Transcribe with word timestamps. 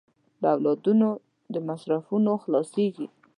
د 0.41 0.43
اولادونو 0.55 1.09
د 1.53 1.55
مصرفونو 1.69 2.31
خلاصېږي. 2.43 3.07